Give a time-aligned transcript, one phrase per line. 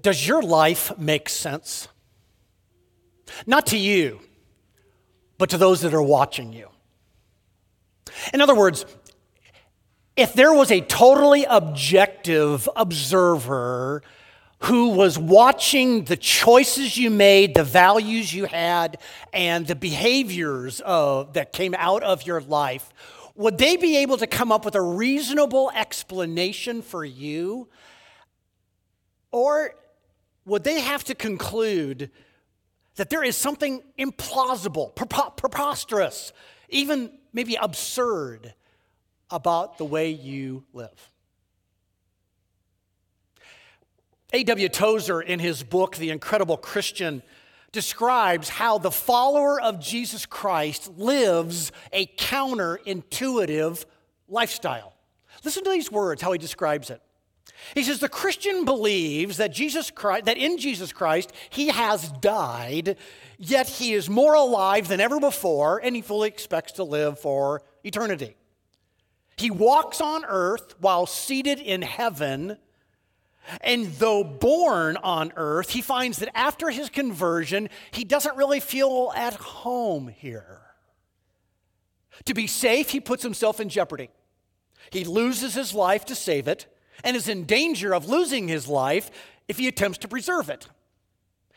[0.00, 1.88] Does your life make sense?
[3.46, 4.20] Not to you,
[5.36, 6.68] but to those that are watching you.
[8.32, 8.86] In other words,
[10.16, 14.02] if there was a totally objective observer
[14.62, 18.98] who was watching the choices you made, the values you had,
[19.32, 22.92] and the behaviors of, that came out of your life,
[23.36, 27.68] would they be able to come up with a reasonable explanation for you?
[29.30, 29.76] Or
[30.48, 32.10] would they have to conclude
[32.96, 34.94] that there is something implausible,
[35.36, 36.32] preposterous,
[36.68, 38.54] even maybe absurd
[39.30, 41.10] about the way you live?
[44.32, 44.68] A.W.
[44.68, 47.22] Tozer, in his book, The Incredible Christian,
[47.72, 53.84] describes how the follower of Jesus Christ lives a counterintuitive
[54.28, 54.94] lifestyle.
[55.44, 57.00] Listen to these words, how he describes it.
[57.74, 62.96] He says the Christian believes that Jesus Christ that in Jesus Christ he has died,
[63.38, 67.62] yet he is more alive than ever before and he fully expects to live for
[67.84, 68.36] eternity.
[69.36, 72.58] He walks on earth while seated in heaven,
[73.60, 79.12] and though born on earth, he finds that after his conversion, he doesn't really feel
[79.14, 80.60] at home here.
[82.24, 84.10] To be safe, he puts himself in jeopardy.
[84.90, 86.66] He loses his life to save it
[87.04, 89.10] and is in danger of losing his life
[89.46, 90.68] if he attempts to preserve it.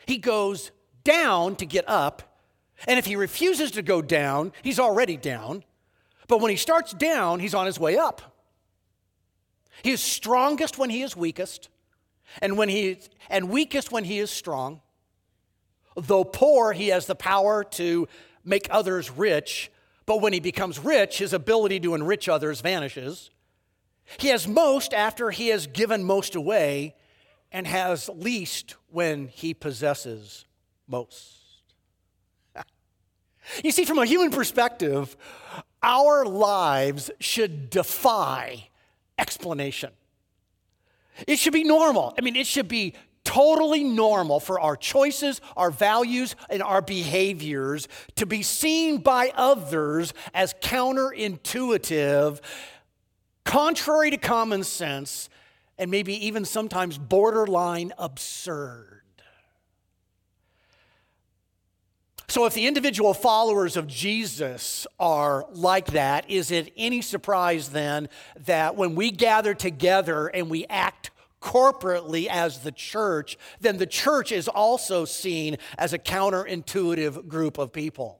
[0.06, 0.70] He goes
[1.04, 2.38] down to get up,
[2.86, 5.64] and if he refuses to go down, he's already down.
[6.28, 8.22] But when he starts down, he's on his way up.
[9.82, 11.68] He is strongest when he is weakest,
[12.40, 12.98] and when he
[13.28, 14.80] and weakest when he is strong.
[15.96, 18.08] Though poor, he has the power to
[18.44, 19.70] make others rich,
[20.06, 23.30] but when he becomes rich, his ability to enrich others vanishes.
[24.18, 26.94] He has most after he has given most away,
[27.50, 30.46] and has least when he possesses
[30.88, 31.38] most.
[33.64, 35.16] you see, from a human perspective,
[35.82, 38.68] our lives should defy
[39.18, 39.90] explanation.
[41.26, 42.14] It should be normal.
[42.16, 42.94] I mean, it should be
[43.24, 47.86] totally normal for our choices, our values, and our behaviors
[48.16, 52.40] to be seen by others as counterintuitive
[53.44, 55.28] contrary to common sense,
[55.78, 59.02] and maybe even sometimes borderline absurd.
[62.32, 68.08] So, if the individual followers of Jesus are like that, is it any surprise then
[68.46, 71.10] that when we gather together and we act
[71.42, 77.70] corporately as the church, then the church is also seen as a counterintuitive group of
[77.70, 78.18] people?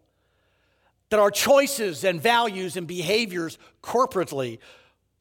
[1.09, 4.59] That our choices and values and behaviors corporately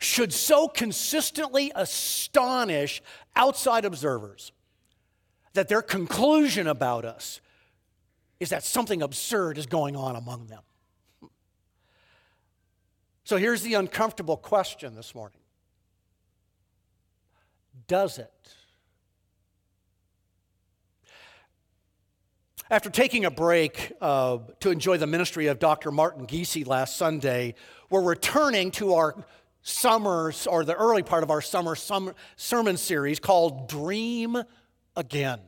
[0.02, 3.04] should so consistently astonish
[3.36, 4.52] outside observers
[5.54, 7.40] that their conclusion about us
[8.40, 10.62] is that something absurd is going on among them.
[13.24, 15.40] So here's the uncomfortable question this morning
[17.88, 18.32] Does it?
[22.72, 25.92] After taking a break uh, to enjoy the ministry of Dr.
[25.92, 27.54] Martin Giese last Sunday,
[27.90, 29.26] we're returning to our
[29.62, 34.44] summer, or the early part of our summer, summer sermon series called Dream
[34.96, 35.40] Again.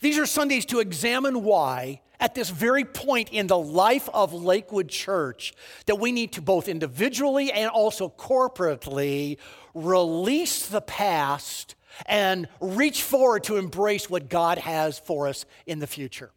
[0.00, 4.88] These are Sundays to examine why, at this very point in the life of Lakewood
[4.88, 5.54] Church,
[5.86, 9.38] that we need to both individually and also corporately
[9.74, 11.74] release the past
[12.06, 16.30] and reach forward to embrace what God has for us in the future.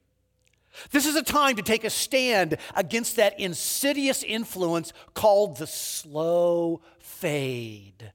[0.92, 6.82] This is a time to take a stand against that insidious influence called the slow
[7.00, 8.12] fade.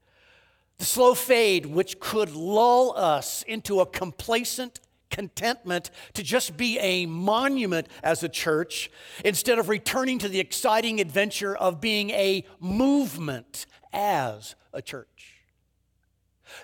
[0.79, 4.81] The slow fade, which could lull us into a complacent
[5.11, 8.91] contentment to just be a monument as a church
[9.25, 15.34] instead of returning to the exciting adventure of being a movement as a church.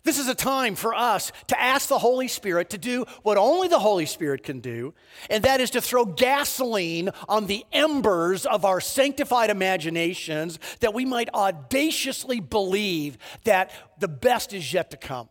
[0.04, 3.68] This is a time for us to ask the Holy Spirit to do what only
[3.68, 4.94] the Holy Spirit can do,
[5.28, 11.04] and that is to throw gasoline on the embers of our sanctified imaginations that we
[11.04, 15.28] might audaciously believe that the best is yet to come.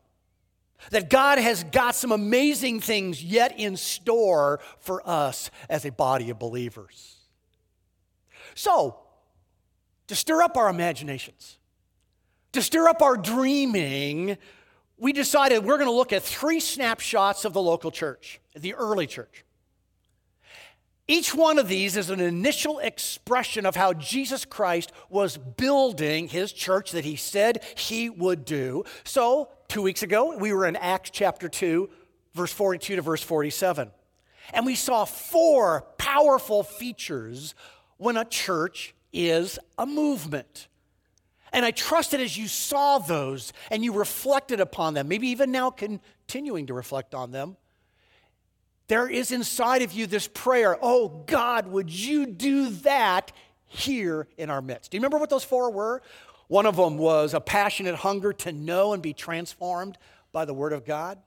[0.91, 6.29] That God has got some amazing things yet in store for us as a body
[6.29, 7.17] of believers.
[8.55, 8.97] So,
[10.07, 11.58] to stir up our imaginations,
[12.53, 14.37] to stir up our dreaming,
[14.97, 19.07] we decided we're going to look at three snapshots of the local church, the early
[19.07, 19.45] church.
[21.07, 26.51] Each one of these is an initial expression of how Jesus Christ was building his
[26.51, 28.83] church that he said he would do.
[29.05, 31.89] So, two weeks ago, we were in Acts chapter 2,
[32.35, 33.89] verse 42 to verse 47.
[34.53, 37.55] And we saw four powerful features
[37.97, 40.67] when a church is a movement.
[41.51, 45.51] And I trust that as you saw those and you reflected upon them, maybe even
[45.51, 47.57] now continuing to reflect on them,
[48.87, 53.31] there is inside of you this prayer Oh, God, would you do that
[53.67, 54.91] here in our midst?
[54.91, 56.01] Do you remember what those four were?
[56.47, 59.97] One of them was a passionate hunger to know and be transformed
[60.31, 61.19] by the Word of God.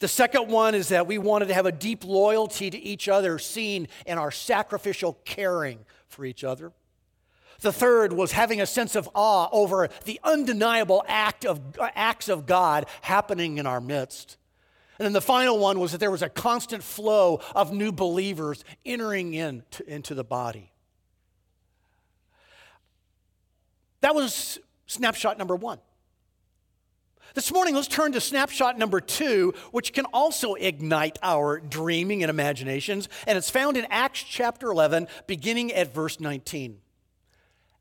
[0.00, 3.38] The second one is that we wanted to have a deep loyalty to each other,
[3.38, 6.72] seen in our sacrificial caring for each other.
[7.60, 12.28] The third was having a sense of awe over the undeniable act of, uh, acts
[12.28, 14.36] of God happening in our midst.
[14.98, 18.64] And then the final one was that there was a constant flow of new believers
[18.84, 20.72] entering in to, into the body.
[24.00, 25.78] That was snapshot number one.
[27.34, 32.30] This morning, let's turn to snapshot number two, which can also ignite our dreaming and
[32.30, 33.08] imaginations.
[33.26, 36.80] And it's found in Acts chapter 11, beginning at verse 19.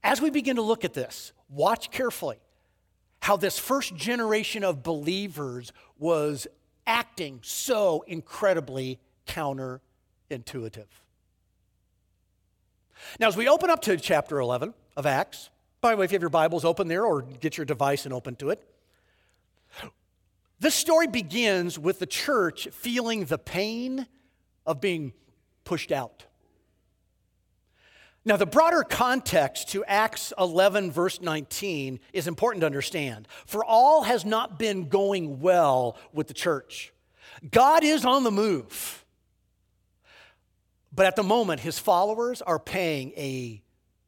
[0.08, 2.38] As we begin to look at this, watch carefully
[3.20, 6.48] how this first generation of believers was
[6.88, 9.82] acting so incredibly counterintuitive.
[13.20, 15.50] Now, as we open up to chapter 11 of Acts,
[15.82, 18.14] by the way, if you have your Bibles open there or get your device and
[18.14, 18.64] open to it,
[20.58, 24.08] this story begins with the church feeling the pain
[24.66, 25.12] of being
[25.66, 26.27] pushed out.
[28.28, 33.26] Now, the broader context to Acts 11, verse 19, is important to understand.
[33.46, 36.92] For all has not been going well with the church.
[37.50, 39.06] God is on the move.
[40.94, 43.62] But at the moment, his followers are paying a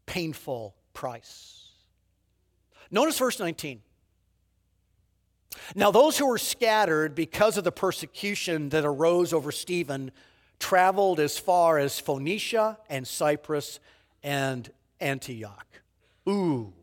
[0.06, 1.70] painful price.
[2.92, 3.80] Notice verse 19.
[5.76, 10.12] Now, those who were scattered because of the persecution that arose over Stephen
[10.60, 13.80] traveled as far as Phoenicia and Cyprus
[14.24, 14.70] and
[15.00, 15.68] Antioch.
[16.28, 16.74] Ooh,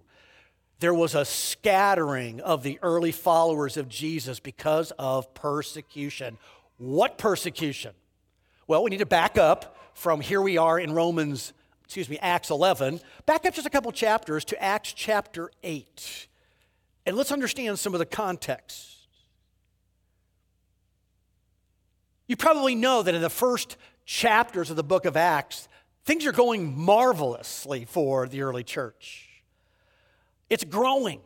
[0.79, 6.38] there was a scattering of the early followers of Jesus because of persecution.
[6.79, 7.93] What persecution?
[8.67, 11.55] Well, we need to back up from here we are in Romans,
[11.85, 16.29] excuse me, Acts 11, back up just a couple chapters to Acts chapter 8.
[17.06, 18.97] And let's understand some of the context.
[22.27, 25.69] You probably know that in the first chapters of the book of Acts,
[26.06, 29.43] Things are going marvelously for the early church.
[30.49, 31.20] It's growing,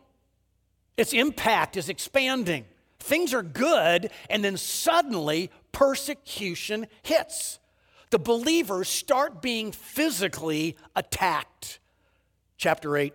[0.97, 2.65] its impact is expanding.
[2.99, 7.59] Things are good, and then suddenly persecution hits.
[8.11, 11.79] The believers start being physically attacked.
[12.57, 13.15] Chapter 8,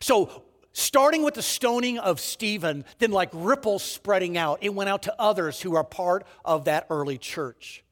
[0.00, 5.02] So, starting with the stoning of Stephen, then like ripples spreading out, it went out
[5.04, 7.82] to others who are part of that early church.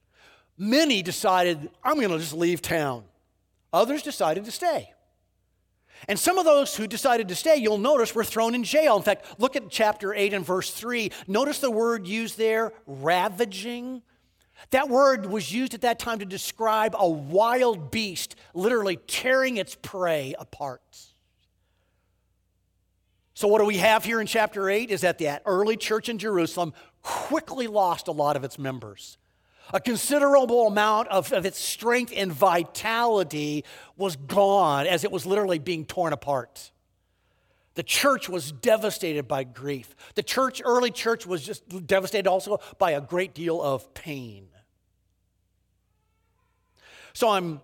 [0.56, 3.04] Many decided, I'm going to just leave town.
[3.72, 4.92] Others decided to stay.
[6.08, 8.96] And some of those who decided to stay, you'll notice, were thrown in jail.
[8.96, 11.10] In fact, look at chapter 8 and verse 3.
[11.26, 14.02] Notice the word used there, ravaging.
[14.70, 19.76] That word was used at that time to describe a wild beast literally tearing its
[19.80, 20.82] prey apart.
[23.34, 26.18] So, what do we have here in chapter 8 is that the early church in
[26.18, 26.72] Jerusalem
[27.02, 29.18] quickly lost a lot of its members.
[29.72, 33.64] A considerable amount of, of its strength and vitality
[33.96, 36.70] was gone as it was literally being torn apart.
[37.74, 39.96] The church was devastated by grief.
[40.14, 44.46] The church, early church, was just devastated also by a great deal of pain.
[47.14, 47.60] So I'm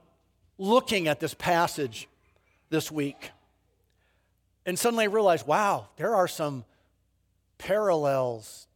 [0.59, 2.09] looking at this passage
[2.71, 3.31] this week
[4.67, 6.65] and suddenly I realized, wow, there are some
[7.59, 8.67] parallels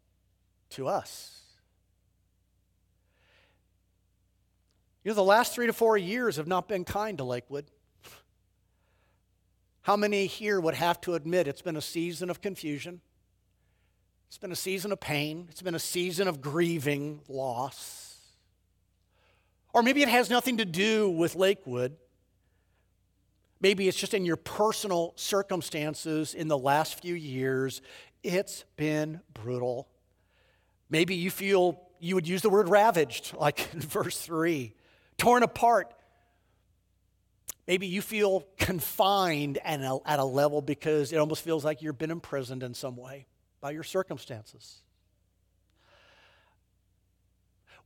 [0.71, 1.43] to us.
[5.03, 7.67] You know, the last three to four years have not been kind to Lakewood.
[9.83, 13.03] How many here would have to admit it's been a season of confusion?
[14.29, 15.47] It's been a season of pain.
[15.51, 18.17] It's been a season of grieving loss.
[19.75, 21.97] Or maybe it has nothing to do with Lakewood.
[23.65, 27.81] Maybe it's just in your personal circumstances in the last few years.
[28.23, 29.89] It's been brutal.
[30.91, 34.75] Maybe you feel you would use the word ravaged, like in verse 3,
[35.17, 35.95] torn apart.
[37.67, 41.97] Maybe you feel confined at a, at a level because it almost feels like you've
[41.97, 43.25] been imprisoned in some way
[43.63, 44.83] by your circumstances.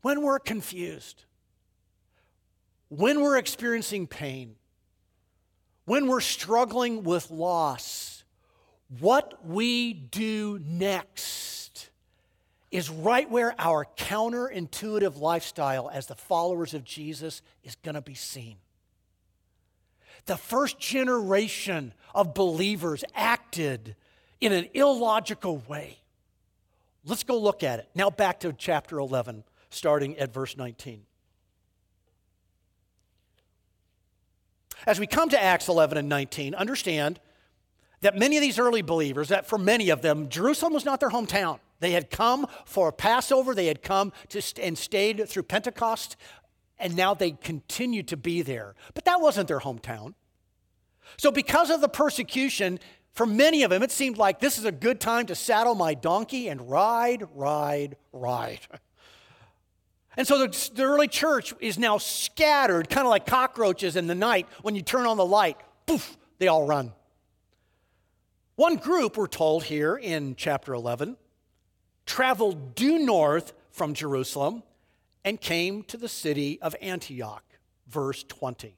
[0.03, 1.25] When we're confused,
[2.89, 4.57] when we're experiencing pain,
[5.89, 8.23] when we're struggling with loss,
[9.01, 11.89] what we do next
[12.71, 18.15] is right where our counterintuitive lifestyle as the followers of Jesus is going to be
[18.15, 18.57] seen.
[20.27, 23.97] The first generation of believers acted
[24.43, 26.01] in an illogical way.
[27.07, 27.89] Let's go look at it.
[27.95, 31.08] Now, back to chapter 11, starting at verse 19.
[34.87, 37.21] As we come to Acts 11 and 19, understand
[38.01, 41.11] that many of these early believers, that for many of them, Jerusalem was not their
[41.11, 41.59] hometown.
[41.81, 46.17] They had come for Passover, they had come to st- and stayed through Pentecost,
[46.79, 48.75] and now they continue to be there.
[48.95, 50.15] But that wasn't their hometown.
[51.17, 52.79] So, because of the persecution,
[53.13, 55.95] for many of them, it seemed like this is a good time to saddle my
[55.95, 58.61] donkey and ride, ride, ride.
[60.19, 64.17] And so the, the early church is now scattered, kind of like cockroaches in the
[64.17, 65.57] night when you turn on the light.
[65.87, 66.93] Poof, they all run.
[68.57, 71.17] One group, we're told here in chapter 11,
[72.05, 74.65] traveled due north from Jerusalem
[75.25, 77.45] and came to the city of Antioch,
[77.87, 78.77] verse 20.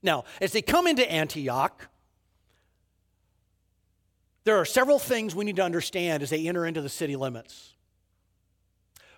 [0.00, 1.88] Now, as they come into Antioch,
[4.44, 7.69] there are several things we need to understand as they enter into the city limits.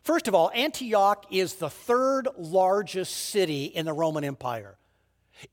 [0.02, 4.76] First of all, Antioch is the third largest city in the Roman Empire.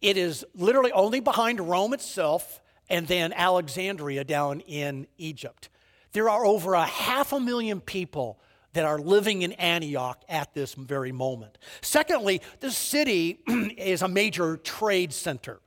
[0.01, 5.69] It is literally only behind Rome itself and then Alexandria down in Egypt.
[6.13, 8.39] There are over a half a million people
[8.73, 11.57] that are living in Antioch at this very moment.
[11.81, 13.39] Secondly, the city
[13.77, 15.59] is a major trade center.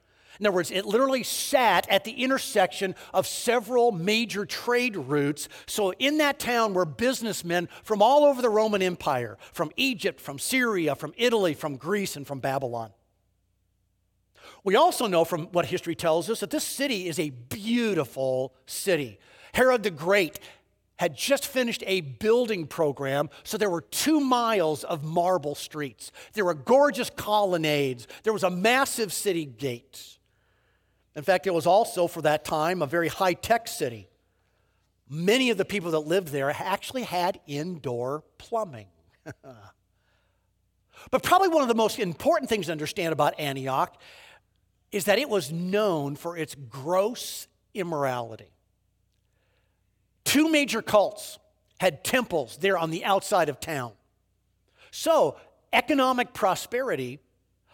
[0.42, 5.48] In other words, it literally sat at the intersection of several major trade routes.
[5.66, 10.40] So, in that town were businessmen from all over the Roman Empire from Egypt, from
[10.40, 12.90] Syria, from Italy, from Greece, and from Babylon.
[14.64, 19.20] We also know from what history tells us that this city is a beautiful city.
[19.54, 20.40] Herod the Great
[20.96, 26.10] had just finished a building program, so there were two miles of marble streets.
[26.32, 28.08] There were gorgeous colonnades.
[28.24, 30.18] There was a massive city gate.
[31.14, 34.08] In fact, it was also, for that time, a very high tech city.
[35.08, 38.86] Many of the people that lived there actually had indoor plumbing.
[41.10, 44.00] but probably one of the most important things to understand about Antioch
[44.90, 48.52] is that it was known for its gross immorality.
[50.24, 51.38] Two major cults
[51.80, 53.92] had temples there on the outside of town.
[54.90, 55.36] So,
[55.72, 57.18] economic prosperity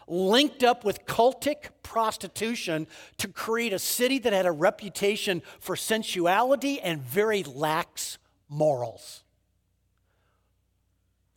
[0.08, 2.86] linked up with cultic prostitution
[3.18, 9.22] to create a city that had a reputation for sensuality and very lax morals.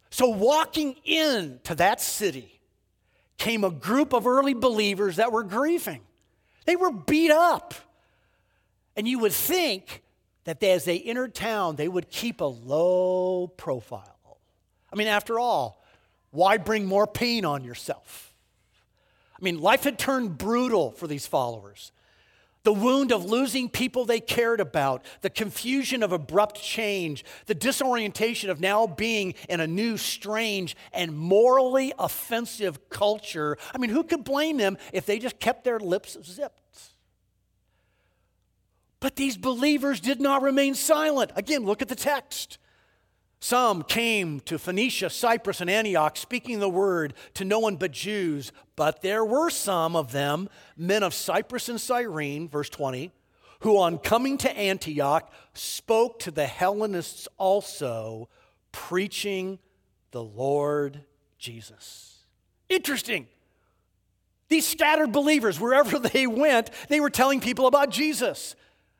[0.09, 2.59] So, walking into that city
[3.37, 6.01] came a group of early believers that were grieving.
[6.65, 7.73] They were beat up.
[8.95, 10.03] And you would think
[10.43, 14.39] that as they entered town, they would keep a low profile.
[14.91, 15.81] I mean, after all,
[16.31, 18.30] why bring more pain on yourself?
[19.41, 21.91] I mean, life had turned brutal for these followers.
[22.63, 28.51] The wound of losing people they cared about, the confusion of abrupt change, the disorientation
[28.51, 33.57] of now being in a new, strange, and morally offensive culture.
[33.73, 36.59] I mean, who could blame them if they just kept their lips zipped?
[38.99, 41.31] But these believers did not remain silent.
[41.35, 42.59] Again, look at the text.
[43.43, 48.51] Some came to Phoenicia, Cyprus, and Antioch, speaking the word to no one but Jews.
[48.75, 53.11] But there were some of them, men of Cyprus and Cyrene, verse 20,
[53.61, 58.29] who on coming to Antioch spoke to the Hellenists also,
[58.71, 59.57] preaching
[60.11, 61.03] the Lord
[61.39, 62.19] Jesus.
[62.69, 63.27] Interesting.
[64.49, 68.55] These scattered believers, wherever they went, they were telling people about Jesus.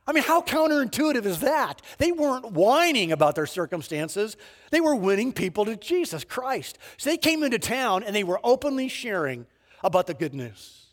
[0.07, 1.81] I mean, how counterintuitive is that?
[1.99, 4.35] They weren't whining about their circumstances,
[4.71, 6.77] they were winning people to Jesus Christ.
[6.97, 9.45] So they came into town and they were openly sharing
[9.83, 10.87] about the good news.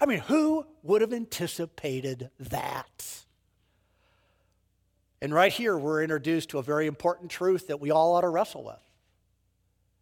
[0.00, 3.24] I mean, who would have anticipated that?
[5.22, 8.28] And right here, we're introduced to a very important truth that we all ought to
[8.28, 8.76] wrestle with.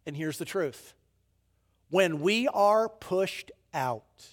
[0.05, 0.93] And here's the truth
[1.89, 4.27] when we are pushed out,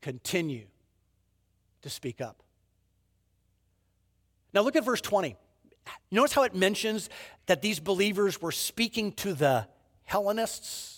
[0.00, 0.68] continue
[1.88, 2.42] to speak up.
[4.52, 5.36] Now look at verse 20.
[6.10, 7.08] notice how it mentions
[7.46, 9.66] that these believers were speaking to the
[10.04, 10.94] Hellenists?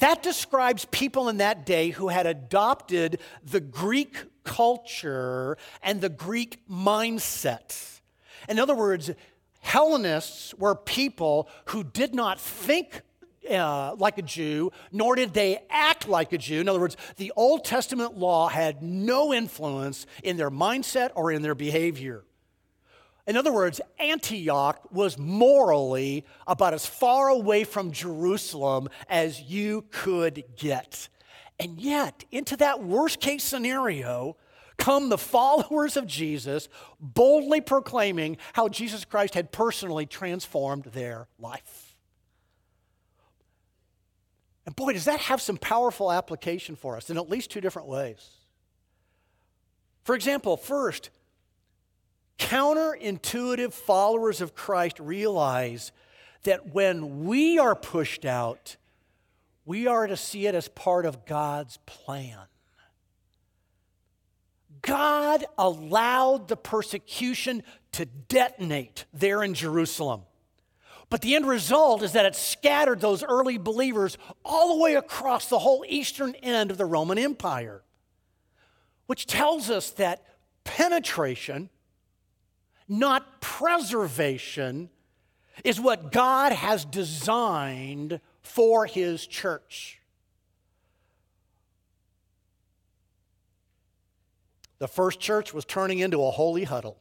[0.00, 6.66] That describes people in that day who had adopted the Greek culture and the Greek
[6.68, 8.00] mindset.
[8.48, 9.10] In other words,
[9.60, 13.02] Hellenists were people who did not think
[13.50, 16.60] uh, like a Jew, nor did they act like a Jew.
[16.60, 21.42] In other words, the Old Testament law had no influence in their mindset or in
[21.42, 22.24] their behavior.
[23.26, 30.44] In other words, Antioch was morally about as far away from Jerusalem as you could
[30.56, 31.10] get.
[31.60, 34.38] And yet, into that worst case scenario,
[34.78, 41.87] come the followers of Jesus, boldly proclaiming how Jesus Christ had personally transformed their life.
[44.68, 47.88] And boy, does that have some powerful application for us in at least two different
[47.88, 48.28] ways.
[50.04, 51.08] For example, first,
[52.38, 55.90] counterintuitive followers of Christ realize
[56.42, 58.76] that when we are pushed out,
[59.64, 62.40] we are to see it as part of God's plan.
[64.82, 70.24] God allowed the persecution to detonate there in Jerusalem.
[71.10, 75.48] But the end result is that it scattered those early believers all the way across
[75.48, 77.82] the whole eastern end of the Roman Empire,
[79.06, 80.22] which tells us that
[80.64, 81.70] penetration
[82.88, 84.88] not preservation,
[85.62, 90.00] is what God has designed for His church.
[94.78, 96.98] The first church was turning into a holy huddle.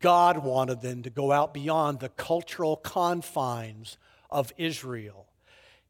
[0.00, 3.98] God wanted them to go out beyond the cultural confines
[4.30, 5.26] of Israel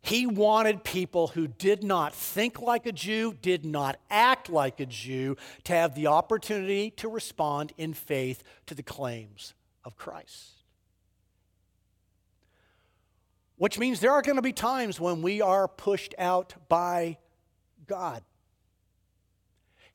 [0.07, 4.87] he wanted people who did not think like a Jew, did not act like a
[4.87, 9.55] Jew, to have the opportunity to respond in faith to the claims
[9.85, 10.63] of Christ.
[13.57, 17.19] Which means there are going to be times when we are pushed out by
[17.89, 18.23] God.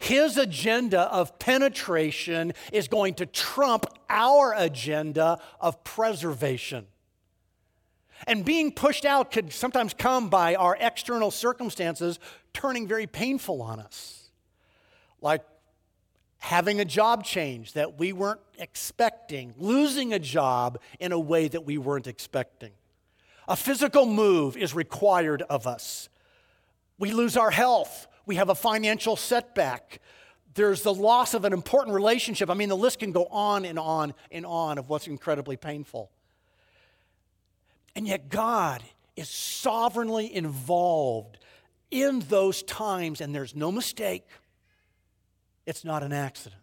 [0.02, 6.88] His agenda of penetration is going to trump our agenda of preservation.
[8.26, 12.18] And being pushed out could sometimes come by our external circumstances
[12.52, 14.32] turning very painful on us.
[15.22, 15.44] Like
[16.40, 21.64] having a job change that we weren't expecting, losing a job in a way that
[21.64, 22.72] we weren't expecting.
[23.48, 26.10] A physical move is required of us.
[26.98, 30.00] We lose our health, we have a financial setback.
[30.54, 32.50] There's the loss of an important relationship.
[32.50, 36.12] I mean, the list can go on and on and on of what's incredibly painful.
[37.96, 38.84] And yet, God
[39.16, 41.38] is sovereignly involved
[41.90, 44.26] in those times, and there's no mistake.
[45.66, 46.62] It's not an accident.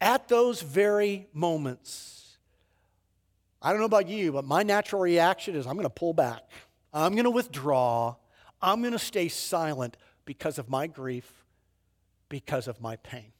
[0.00, 2.36] At those very moments,
[3.60, 6.42] I don't know about you, but my natural reaction is I'm going to pull back.
[6.92, 8.14] I'm going to withdraw.
[8.60, 11.44] I'm going to stay silent because of my grief,
[12.28, 13.32] because of my pain.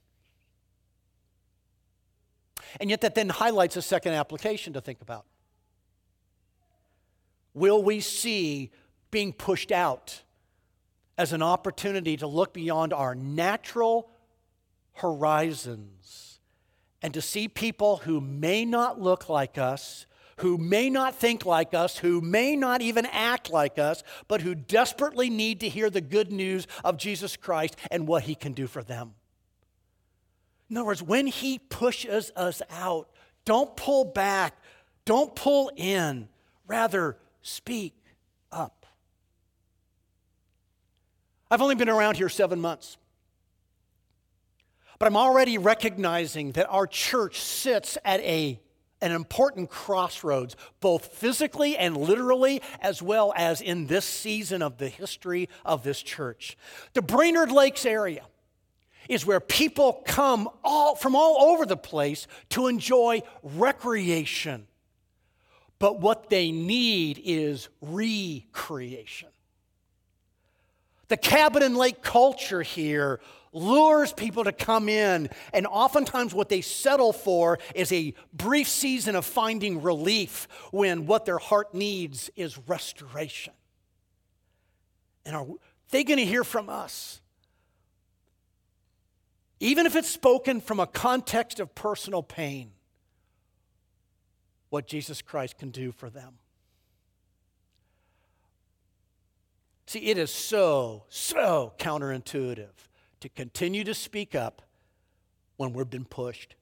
[2.81, 5.25] And yet, that then highlights a second application to think about.
[7.55, 8.71] Will we see
[9.11, 10.23] being pushed out
[11.17, 14.11] as an opportunity to look beyond our natural
[14.95, 16.39] horizons
[17.03, 20.07] and to see people who may not look like us,
[20.39, 24.55] who may not think like us, who may not even act like us, but who
[24.55, 28.67] desperately need to hear the good news of Jesus Christ and what he can do
[28.67, 29.15] for them?
[30.69, 33.09] In other words, when He pushes us out,
[33.45, 34.57] don't pull back,
[35.05, 36.29] don't pull in,
[36.67, 37.95] rather, speak
[38.51, 38.87] up.
[41.51, 42.97] I've only been around here seven months.
[44.99, 48.59] But I'm already recognizing that our church sits at a,
[49.07, 54.89] an important crossroads, both physically and literally, as well as in this season of the
[54.89, 56.57] history of this church.
[56.95, 58.25] The Brainerd Lakes area
[59.09, 64.67] is where people come all, from all over the place to enjoy recreation.
[65.79, 69.29] But what they need is recreation.
[71.09, 73.21] The cabin and lake culture here
[73.57, 79.17] lures people to come in, and oftentimes what they settle for is a brief season
[79.17, 83.55] of finding relief when what their heart needs is restoration.
[85.25, 85.47] And are
[85.91, 87.21] they going to hear from us?
[89.61, 92.73] even if it's spoken from a context of personal pain,
[94.69, 96.35] what Jesus Christ can do for them.
[99.87, 102.86] See, it is so, so counterintuitive
[103.27, 104.63] to continue to speak up
[105.57, 106.55] when we've been pushed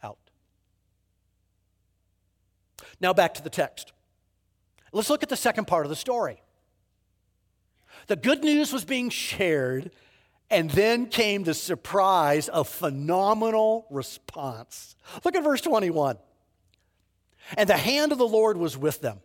[0.00, 0.18] out.
[3.00, 3.92] Now, back to the text.
[4.92, 6.40] Let's look at the second part of the story.
[8.06, 9.90] The good news was being shared,
[10.48, 14.94] and then came the surprise of phenomenal response.
[15.24, 16.16] Look at verse 21.
[17.56, 19.18] And the hand of the Lord was with them,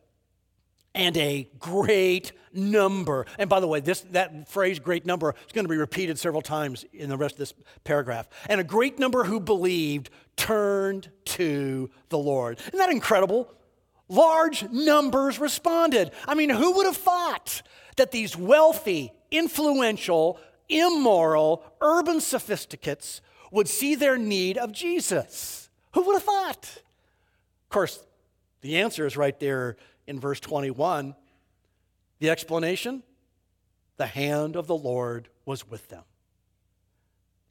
[0.96, 3.26] and a great number.
[3.40, 6.42] And by the way, this, that phrase, great number, is going to be repeated several
[6.42, 7.54] times in the rest of this
[7.84, 8.28] paragraph.
[8.48, 12.60] And a great number who believed turned to the Lord.
[12.60, 13.52] Isn't that incredible?
[14.10, 16.12] Large numbers responded.
[16.28, 17.62] I mean, who would have thought
[17.98, 25.70] that these wealthy, influential, immoral, urban sophisticates would see their need of Jesus?
[25.94, 26.82] Who would have thought?
[27.64, 28.04] Of course,
[28.62, 29.78] the answer is right there
[30.08, 31.16] in verse 21.
[32.20, 33.04] The explanation?
[33.98, 36.04] The hand of the Lord was with them.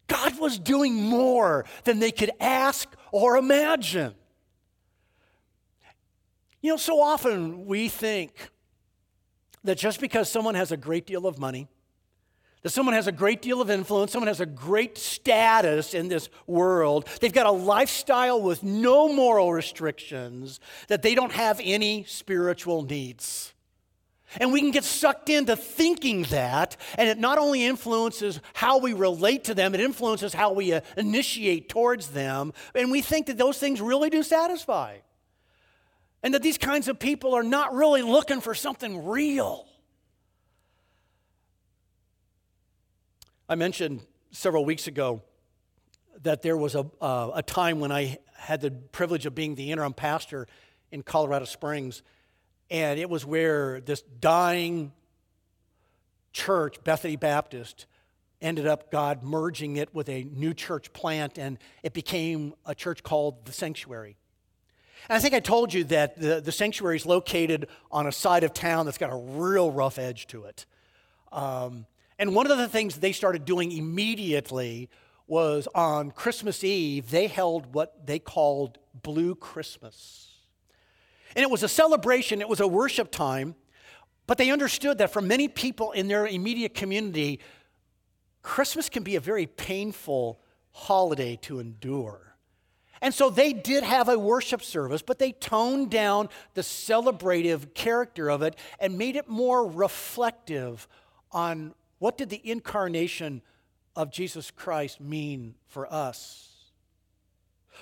[0.08, 4.14] God was doing more than they could ask or imagine.
[6.60, 8.50] You know, so often we think
[9.64, 11.68] that just because someone has a great deal of money,
[12.62, 16.28] that someone has a great deal of influence, someone has a great status in this
[16.46, 22.82] world, they've got a lifestyle with no moral restrictions, that they don't have any spiritual
[22.82, 23.52] needs.
[24.40, 28.94] And we can get sucked into thinking that, and it not only influences how we
[28.94, 33.36] relate to them, it influences how we uh, initiate towards them, and we think that
[33.36, 34.98] those things really do satisfy.
[36.22, 39.66] And that these kinds of people are not really looking for something real.
[43.48, 44.00] I mentioned
[44.30, 45.22] several weeks ago
[46.22, 49.72] that there was a, uh, a time when I had the privilege of being the
[49.72, 50.46] interim pastor
[50.92, 52.02] in Colorado Springs,
[52.70, 54.92] and it was where this dying
[56.32, 57.86] church, Bethany Baptist,
[58.40, 63.02] ended up God merging it with a new church plant, and it became a church
[63.02, 64.16] called the Sanctuary.
[65.08, 68.44] And I think I told you that the, the sanctuary is located on a side
[68.44, 70.64] of town that's got a real rough edge to it.
[71.32, 71.86] Um,
[72.22, 74.88] and one of the things they started doing immediately
[75.26, 80.30] was on Christmas Eve, they held what they called Blue Christmas.
[81.34, 83.56] And it was a celebration, it was a worship time,
[84.28, 87.40] but they understood that for many people in their immediate community,
[88.42, 92.36] Christmas can be a very painful holiday to endure.
[93.00, 98.30] And so they did have a worship service, but they toned down the celebrative character
[98.30, 100.86] of it and made it more reflective
[101.32, 103.42] on what did the incarnation
[103.94, 106.48] of Jesus Christ mean for us.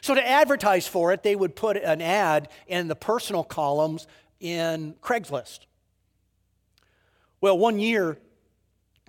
[0.03, 4.07] So to advertise for it, they would put an ad in the personal columns
[4.39, 5.61] in Craigslist.
[7.41, 8.19] Well, one year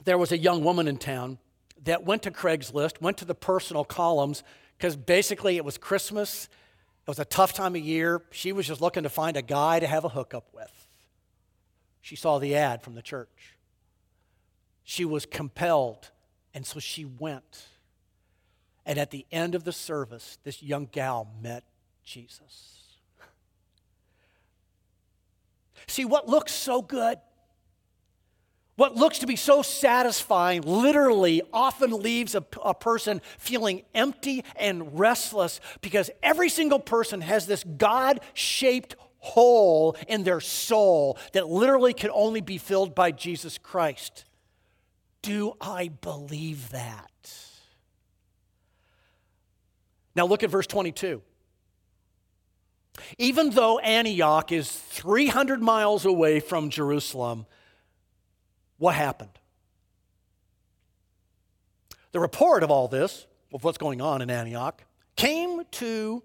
[0.05, 1.39] there was a young woman in town
[1.83, 4.43] that went to Craigslist, went to the personal columns,
[4.77, 6.45] because basically it was Christmas.
[6.45, 8.21] It was a tough time of year.
[8.31, 10.87] She was just looking to find a guy to have a hookup with.
[11.99, 13.57] She saw the ad from the church.
[14.83, 16.11] She was compelled,
[16.53, 17.67] and so she went.
[18.85, 21.63] And at the end of the service, this young gal met
[22.03, 22.97] Jesus.
[25.87, 27.19] See, what looks so good
[28.81, 34.97] what looks to be so satisfying literally often leaves a, a, person feeling empty and
[34.97, 41.93] restless because every single person has this God shaped hole in their soul that literally
[41.93, 44.25] can only be filled by Jesus Christ.
[45.21, 47.09] Do I believe that?
[50.15, 51.21] Now look at verse 22.
[53.17, 57.45] Even though Antioch is 300 miles away from Jerusalem,
[58.77, 59.31] what happened?
[62.11, 64.83] The report of all this, of what's going on in Antioch,
[65.15, 66.23] came to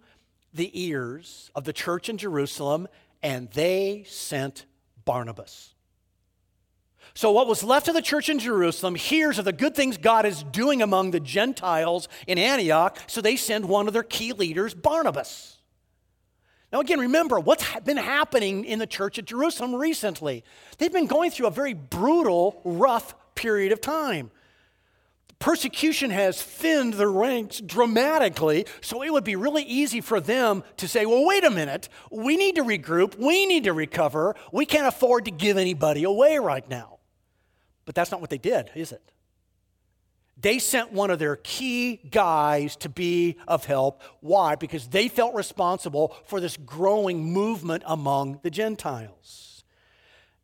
[0.52, 2.88] the ears of the church in Jerusalem,
[3.22, 4.64] and they sent
[5.04, 5.75] Barnabas.
[7.16, 10.26] So, what was left of the church in Jerusalem hears of the good things God
[10.26, 14.74] is doing among the Gentiles in Antioch, so they send one of their key leaders,
[14.74, 15.56] Barnabas.
[16.70, 20.44] Now, again, remember what's been happening in the church at Jerusalem recently.
[20.76, 24.30] They've been going through a very brutal, rough period of time.
[25.38, 30.86] Persecution has thinned the ranks dramatically, so it would be really easy for them to
[30.86, 34.86] say, well, wait a minute, we need to regroup, we need to recover, we can't
[34.86, 36.95] afford to give anybody away right now.
[37.86, 39.02] But that's not what they did, is it?
[40.38, 44.02] They sent one of their key guys to be of help.
[44.20, 44.54] Why?
[44.54, 49.64] Because they felt responsible for this growing movement among the Gentiles.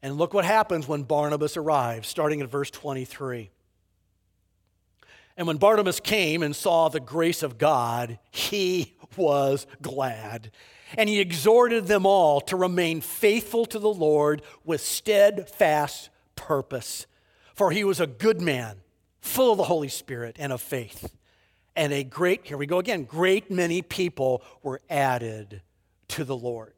[0.03, 3.51] And look what happens when Barnabas arrives, starting at verse 23.
[5.37, 10.51] And when Barnabas came and saw the grace of God, he was glad.
[10.97, 17.07] And he exhorted them all to remain faithful to the Lord with steadfast purpose.
[17.55, 18.77] For he was a good man,
[19.21, 21.15] full of the Holy Spirit and of faith.
[21.75, 25.62] And a great, here we go again, great many people were added
[26.09, 26.75] to the Lord.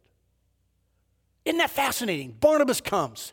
[1.44, 2.36] Isn't that fascinating?
[2.40, 3.32] Barnabas comes.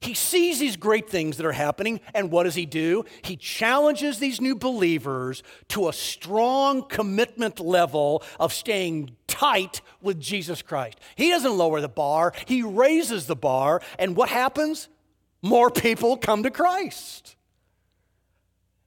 [0.00, 3.06] He sees these great things that are happening, and what does he do?
[3.22, 10.60] He challenges these new believers to a strong commitment level of staying tight with Jesus
[10.60, 10.98] Christ.
[11.16, 14.88] He doesn't lower the bar, he raises the bar, and what happens?
[15.44, 17.36] More people come to Christ.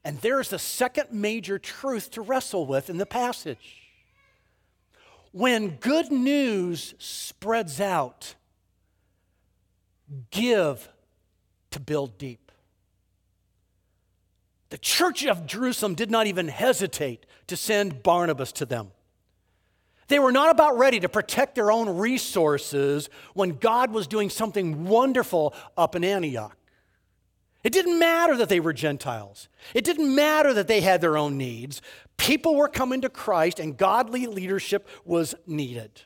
[0.04, 3.84] And there's the second major truth to wrestle with in the passage.
[5.32, 8.34] When good news spreads out,
[10.32, 10.90] give
[11.70, 12.52] to build deep.
[14.70, 18.90] The church of Jerusalem did not even hesitate to send Barnabas to them.
[20.08, 24.86] They were not about ready to protect their own resources when God was doing something
[24.86, 26.56] wonderful up in Antioch.
[27.64, 29.50] It didn't matter that they were Gentiles.
[29.74, 31.82] It didn't matter that they had their own needs.
[32.16, 36.04] People were coming to Christ and godly leadership was needed.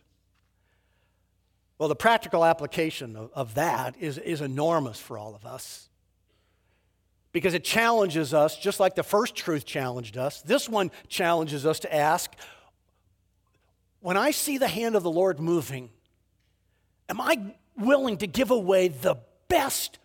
[1.77, 5.89] Well, the practical application of, of that is, is enormous for all of us
[7.31, 10.41] because it challenges us, just like the first truth challenged us.
[10.41, 12.31] This one challenges us to ask
[14.01, 15.89] when I see the hand of the Lord moving,
[17.07, 19.15] am I willing to give away the
[19.47, 19.99] best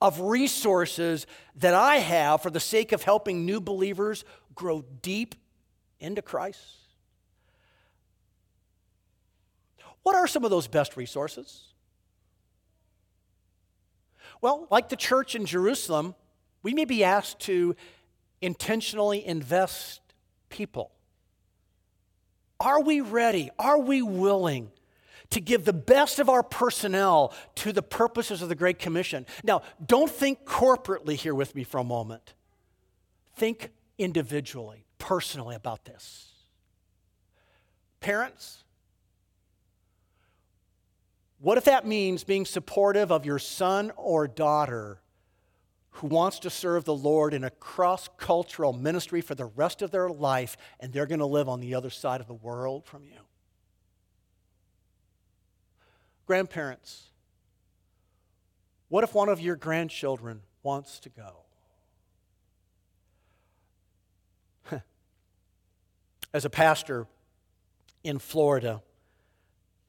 [0.00, 1.26] of resources
[1.56, 5.34] that I have for the sake of helping new believers grow deep
[6.00, 6.60] into Christ?
[10.02, 11.72] What are some of those best resources?
[14.40, 16.14] Well, like the church in Jerusalem,
[16.62, 17.76] we may be asked to
[18.40, 20.00] intentionally invest
[20.50, 20.93] people.
[22.64, 23.50] Are we ready?
[23.58, 24.70] Are we willing
[25.28, 29.26] to give the best of our personnel to the purposes of the Great Commission?
[29.42, 32.32] Now, don't think corporately here with me for a moment.
[33.36, 36.32] Think individually, personally about this.
[38.00, 38.64] Parents,
[41.40, 45.02] what if that means being supportive of your son or daughter
[45.94, 49.92] who wants to serve the Lord in a cross cultural ministry for the rest of
[49.92, 53.04] their life and they're going to live on the other side of the world from
[53.04, 53.20] you?
[56.26, 57.10] Grandparents,
[58.88, 61.36] what if one of your grandchildren wants to go?
[66.34, 67.06] As a pastor
[68.02, 68.82] in Florida,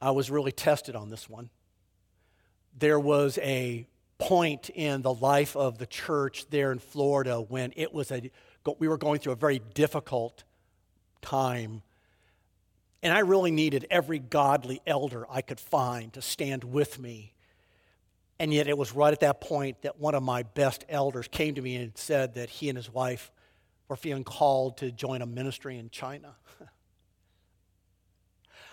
[0.00, 1.50] I was really tested on this one.
[2.78, 3.88] There was a
[4.18, 8.30] point in the life of the church there in Florida when it was a
[8.78, 10.42] we were going through a very difficult
[11.22, 11.82] time.
[13.02, 17.34] And I really needed every godly elder I could find to stand with me.
[18.38, 21.54] And yet it was right at that point that one of my best elders came
[21.54, 23.30] to me and said that he and his wife
[23.88, 26.34] were feeling called to join a ministry in China.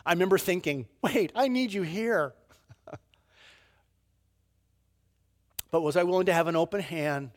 [0.05, 2.33] I remember thinking, wait, I need you here.
[5.73, 7.31] But was I willing to have an open hand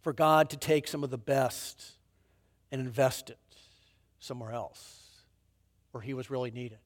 [0.00, 1.84] for God to take some of the best
[2.70, 3.36] and invest it
[4.20, 5.10] somewhere else
[5.90, 6.78] where He was really needed?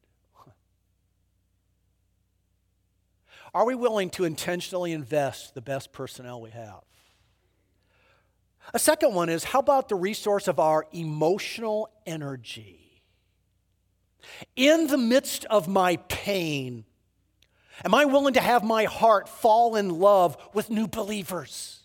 [3.55, 6.83] Are we willing to intentionally invest the best personnel we have?
[8.75, 13.05] A second one is how about the resource of our emotional energy?
[14.57, 16.87] In the midst of my pain,
[17.85, 21.81] am I willing to have my heart fall in love with new believers?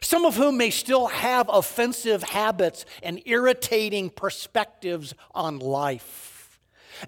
[0.00, 6.34] Some of whom may still have offensive habits and irritating perspectives on life.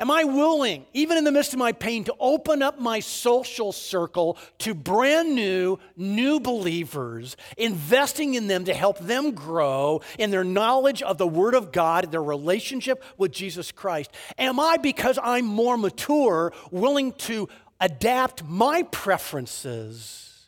[0.01, 3.73] Am I willing, even in the midst of my pain, to open up my social
[3.73, 10.45] circle to brand new, new believers, investing in them to help them grow in their
[10.45, 14.11] knowledge of the Word of God, their relationship with Jesus Christ?
[14.39, 17.49] Am I, because I'm more mature, willing to
[17.81, 20.47] adapt my preferences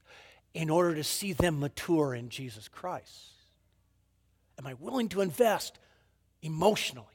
[0.54, 3.32] in order to see them mature in Jesus Christ?
[4.58, 5.78] Am I willing to invest
[6.42, 7.06] emotionally?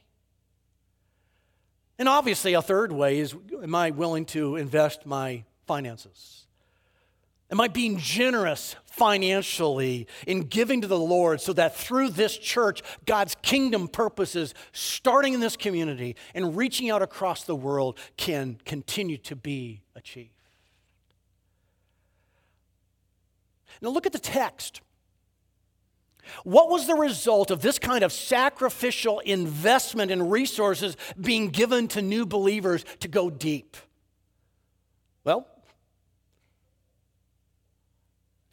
[1.98, 6.43] And obviously, a third way is am I willing to invest my finances?
[7.50, 12.82] Am I being generous financially in giving to the Lord so that through this church,
[13.04, 19.18] God's kingdom purposes, starting in this community and reaching out across the world, can continue
[19.18, 20.30] to be achieved?
[23.82, 24.80] Now, look at the text.
[26.44, 32.00] What was the result of this kind of sacrificial investment in resources being given to
[32.00, 33.76] new believers to go deep?
[35.24, 35.46] Well,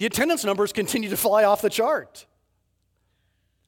[0.02, 2.26] the attendance numbers continue to fly off the chart.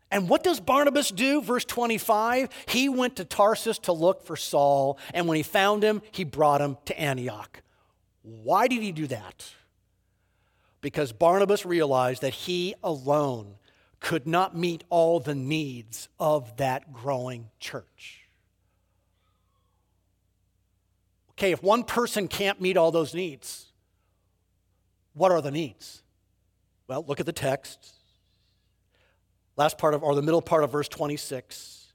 [0.10, 1.44] And what does Barnabas do?
[1.44, 6.02] Verse 25 He went to Tarsus to look for Saul, and when he found him,
[6.12, 7.62] he brought him to Antioch.
[8.24, 9.48] Why did he do that?
[10.82, 13.58] Because Barnabas realized that he alone
[14.00, 18.22] could not meet all the needs of that growing church.
[21.34, 23.68] Okay, if one person can't meet all those needs,
[25.14, 26.03] what are the needs?
[26.94, 27.92] Well, look at the text.
[29.58, 31.92] Last part of, or the middle part of verse 26.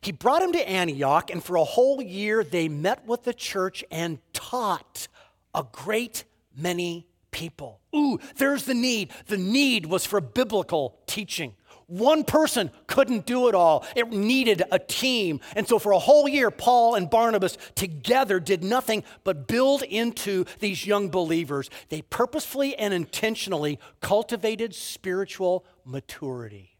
[0.00, 3.84] He brought him to Antioch, and for a whole year they met with the church
[3.92, 5.06] and taught
[5.54, 6.24] a great
[6.56, 7.78] many people.
[7.94, 9.12] Ooh, there's the need.
[9.26, 11.54] The need was for biblical teaching.
[11.86, 13.84] One person couldn't do it all.
[13.94, 15.40] It needed a team.
[15.54, 20.44] And so, for a whole year, Paul and Barnabas together did nothing but build into
[20.60, 21.68] these young believers.
[21.90, 26.78] They purposefully and intentionally cultivated spiritual maturity.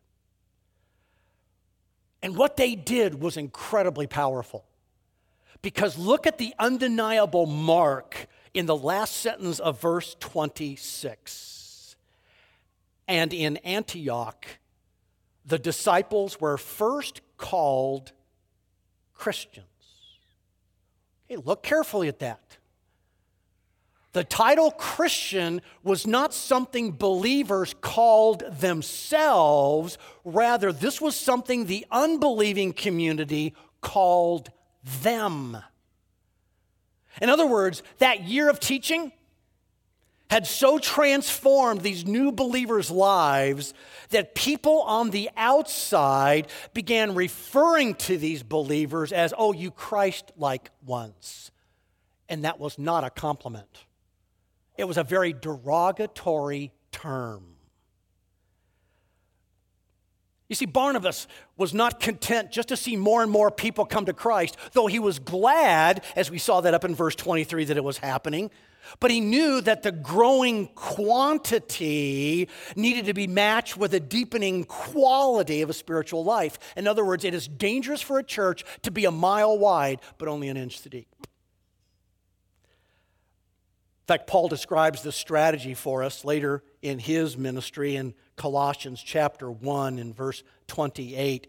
[2.22, 4.64] And what they did was incredibly powerful.
[5.60, 11.96] Because look at the undeniable mark in the last sentence of verse 26.
[13.06, 14.46] And in Antioch,
[15.44, 18.12] the disciples were first called
[19.12, 19.66] Christians.
[21.30, 22.58] Okay, look carefully at that.
[24.12, 29.98] The title Christian was not something believers called themselves.
[30.24, 34.50] Rather, this was something the unbelieving community called
[35.02, 35.58] them.
[37.20, 39.10] In other words, that year of teaching
[40.30, 43.74] had so transformed these new believers' lives
[44.10, 50.70] that people on the outside began referring to these believers as, oh, you Christ like
[50.84, 51.50] ones.
[52.28, 53.84] And that was not a compliment.
[54.76, 57.54] It was a very derogatory term.
[60.48, 64.12] You see, Barnabas was not content just to see more and more people come to
[64.12, 67.84] Christ, though he was glad, as we saw that up in verse 23, that it
[67.84, 68.50] was happening.
[69.00, 75.62] But he knew that the growing quantity needed to be matched with a deepening quality
[75.62, 76.58] of a spiritual life.
[76.76, 80.28] In other words, it is dangerous for a church to be a mile wide, but
[80.28, 81.08] only an inch deep.
[84.04, 89.50] In fact, Paul describes this strategy for us later in his ministry in Colossians chapter
[89.50, 91.46] 1 and verse 28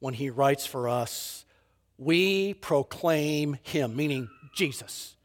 [0.00, 1.44] when he writes for us,
[1.96, 5.16] We proclaim him, meaning Jesus,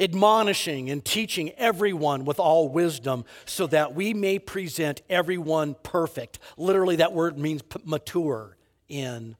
[0.00, 6.38] admonishing and teaching everyone with all wisdom so that we may present everyone perfect.
[6.56, 8.56] Literally, that word means mature
[8.88, 9.36] in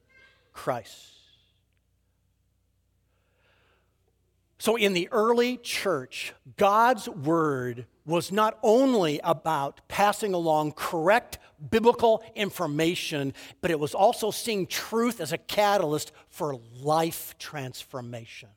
[0.52, 1.14] Christ.
[4.60, 11.38] So, in the early church, God's word was not only about passing along correct
[11.70, 18.48] biblical information, but it was also seeing truth as a catalyst for life transformation.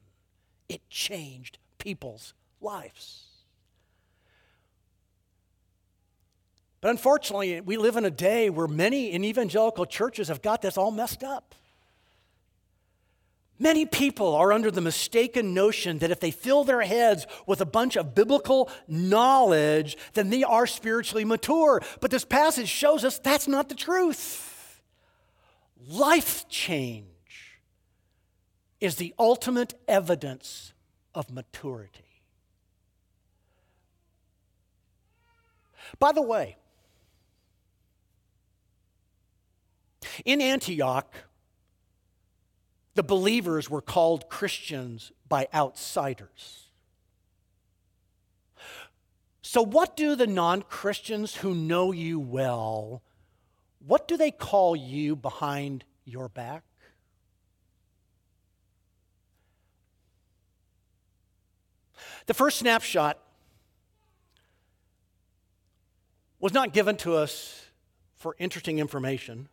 [0.68, 3.28] It changed people's lives.
[6.80, 10.78] But unfortunately, we live in a day where many in evangelical churches have got this
[10.78, 11.54] all messed up.
[13.60, 17.66] Many people are under the mistaken notion that if they fill their heads with a
[17.66, 21.80] bunch of biblical knowledge, then they are spiritually mature.
[22.00, 24.82] But this passage shows us that's not the truth.
[25.88, 27.06] Life change
[28.80, 30.74] is the ultimate evidence
[31.14, 32.06] of maturity.
[36.00, 36.58] By the way,
[40.26, 41.14] in Antioch,
[42.96, 46.68] the believers were called Christians by outsiders.
[49.42, 53.02] So, what do the non Christians who know you well,
[53.86, 56.64] what do they call you behind your back?
[62.26, 63.18] The first snapshot
[66.40, 67.66] was not given to us
[68.16, 69.48] for interesting information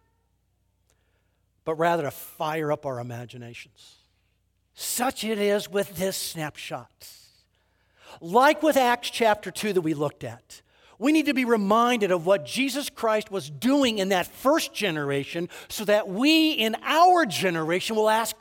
[1.68, 3.96] but rather to fire up our imaginations.
[4.72, 6.88] Such it is with this snapshot.
[8.22, 10.62] Like with Acts chapter 2 that we looked at,
[10.98, 15.50] we need to be reminded of what Jesus Christ was doing in that first generation
[15.68, 18.34] so that we in our generation will ask,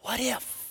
[0.00, 0.63] What if?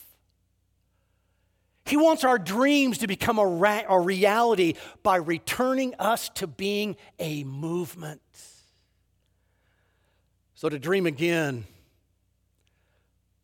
[1.86, 6.96] He wants our dreams to become a, ra- a reality by returning us to being
[7.20, 8.22] a movement.
[10.56, 11.66] So, to dream again,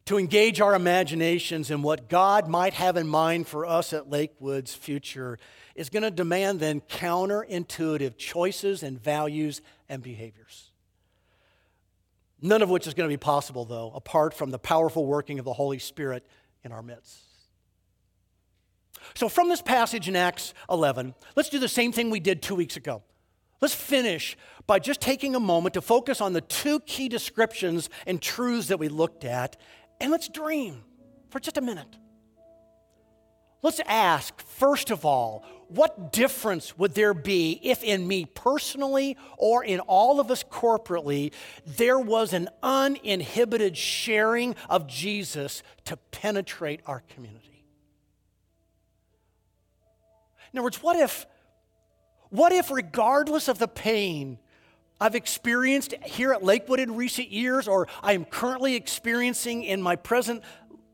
[0.05, 4.73] to engage our imaginations in what God might have in mind for us at Lakewood's
[4.73, 5.37] future,
[5.75, 10.71] is going to demand then counterintuitive choices and values and behaviors.
[12.41, 15.45] None of which is going to be possible, though, apart from the powerful working of
[15.45, 16.25] the Holy Spirit
[16.63, 17.28] in our midst.
[19.16, 22.55] So, from this passage in Acts 11, let's do the same thing we did two
[22.55, 23.03] weeks ago.
[23.62, 24.38] Let's finish
[24.68, 28.80] by just taking a moment to focus on the two key descriptions and truths that
[28.80, 29.57] we looked at,
[29.99, 30.84] and let's dream
[31.30, 31.97] for just a minute.
[33.62, 39.64] Let's ask, first of all, what difference would there be if in me personally or
[39.64, 41.34] in all of us corporately
[41.66, 47.48] there was an uninhibited sharing of Jesus to penetrate our community?
[50.51, 51.25] In other words, what if,
[52.29, 54.39] what if regardless of the pain
[55.01, 59.95] I've experienced here at Lakewood in recent years or I am currently experiencing in my
[59.95, 60.43] present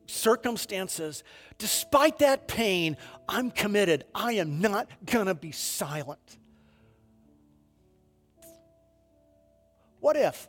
[0.06, 1.24] circumstances,
[1.58, 2.98] despite that pain,
[3.28, 4.06] I'm committed.
[4.14, 6.38] I am not going to be silent.
[10.00, 10.48] What if?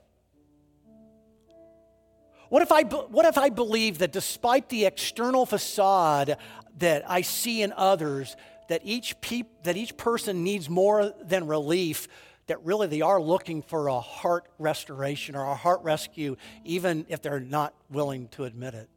[2.50, 6.36] What if, I, what if I believe that despite the external facade
[6.78, 8.36] that I see in others,
[8.68, 12.08] that each, peop, that each person needs more than relief,
[12.46, 17.22] that really they are looking for a heart restoration or a heart rescue, even if
[17.22, 18.88] they're not willing to admit it?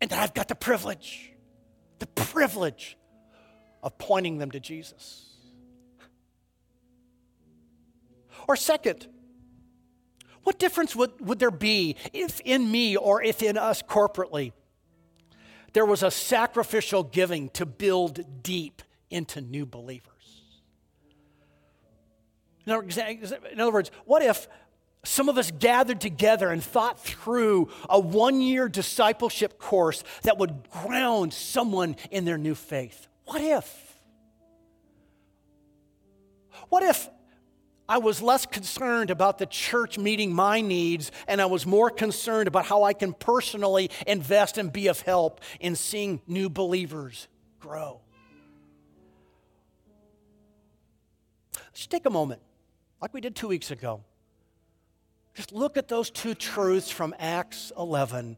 [0.00, 1.32] and that I've got the privilege,
[1.98, 2.96] the privilege
[3.82, 5.24] of pointing them to Jesus.
[8.46, 9.06] Or, second,
[10.44, 14.52] what difference would, would there be if in me or if in us corporately
[15.72, 20.42] there was a sacrificial giving to build deep into new believers?
[22.66, 24.46] In other words, what if
[25.04, 30.68] some of us gathered together and thought through a one year discipleship course that would
[30.70, 33.06] ground someone in their new faith.
[33.24, 33.96] What if?
[36.68, 37.08] What if
[37.88, 42.46] I was less concerned about the church meeting my needs and I was more concerned
[42.46, 47.28] about how I can personally invest and be of help in seeing new believers
[47.60, 48.00] grow?
[51.56, 52.40] Let's take a moment,
[53.00, 54.02] like we did two weeks ago.
[55.34, 58.36] Just look at those two truths from Acts 11.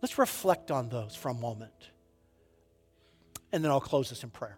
[0.00, 1.90] Let's reflect on those for a moment.
[3.52, 4.56] And then I'll close this in prayer.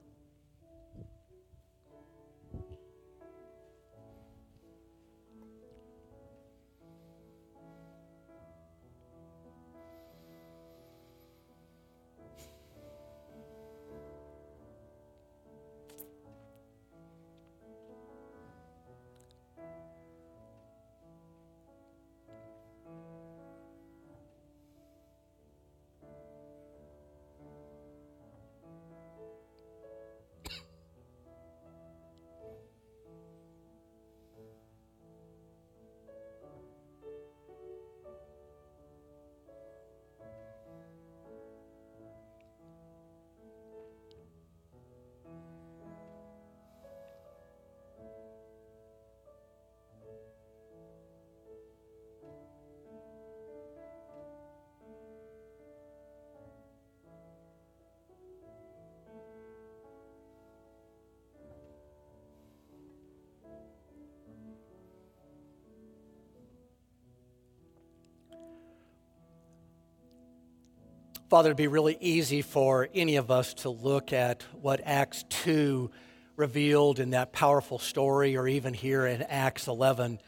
[71.30, 75.90] Father, it'd be really easy for any of us to look at what Acts 2
[76.36, 80.20] revealed in that powerful story, or even here in Acts 11,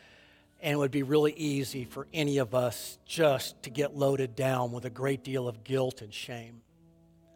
[0.60, 4.72] and it would be really easy for any of us just to get loaded down
[4.72, 6.62] with a great deal of guilt and shame.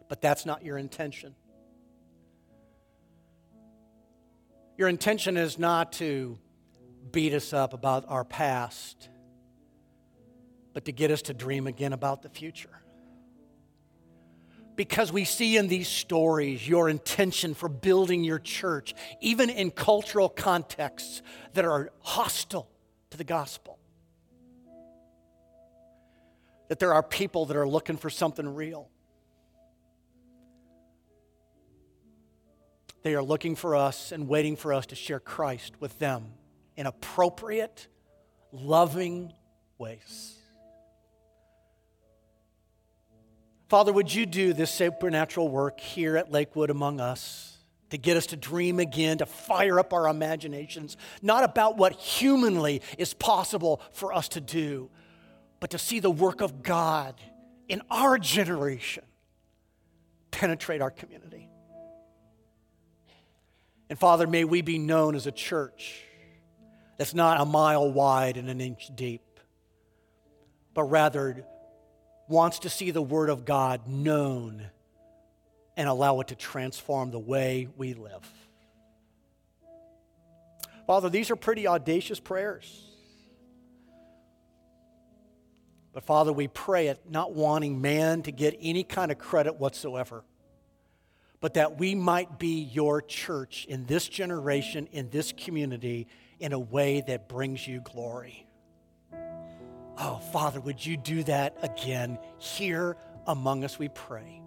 [0.09, 1.35] But that's not your intention.
[4.75, 6.39] Your intention is not to
[7.11, 9.09] beat us up about our past,
[10.73, 12.80] but to get us to dream again about the future
[14.81, 20.27] because we see in these stories your intention for building your church, even in cultural
[20.27, 21.21] contexts
[21.53, 22.67] that are hostile
[23.11, 23.77] to the gospel.
[26.69, 28.89] That there are people that are looking for something real.
[33.03, 36.25] They are looking for us and waiting for us to share Christ with them
[36.75, 37.87] in appropriate,
[38.51, 39.31] loving
[39.77, 40.40] ways.
[43.71, 47.47] Father, would you do this supernatural work here at Lakewood among us?
[47.89, 52.81] to get us to dream again, to fire up our imaginations, not about what humanly
[52.97, 54.89] is possible for us to do,
[55.59, 57.15] but to see the work of God
[57.67, 59.03] in our generation
[60.31, 61.49] penetrate our community.
[63.89, 66.01] And Father, may we be known as a church
[66.97, 69.37] that's not a mile wide and an inch deep,
[70.73, 71.45] but rather
[72.31, 74.65] wants to see the Word of God known
[75.77, 78.27] and allow it to transform the way we live.
[80.87, 82.87] Father, these are pretty audacious prayers.
[85.93, 90.23] But Father, we pray it not wanting man to get any kind of credit whatsoever,
[91.41, 96.07] but that we might be your church in this generation, in this community,
[96.39, 98.47] in a way that brings you glory.
[100.03, 102.97] Oh, Father, would you do that again here
[103.27, 104.41] among us, we pray.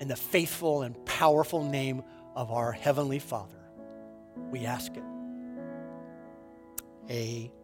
[0.00, 2.02] In the faithful and powerful name
[2.34, 3.62] of our Heavenly Father,
[4.50, 5.04] we ask it.
[7.08, 7.59] Amen.